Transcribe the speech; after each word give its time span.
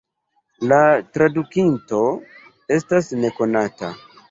La 0.71 0.79
tradukinto 1.17 2.01
estas 2.79 3.13
nekonata. 3.23 3.95